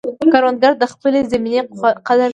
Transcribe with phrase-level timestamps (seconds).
[0.33, 1.61] کروندګر د خپلې زمینې
[2.07, 2.29] قدر کوي